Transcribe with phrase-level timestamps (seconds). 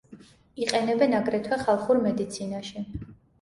[0.61, 2.85] იყენებენ აგრეთვე ხალხურ მედიცინაში.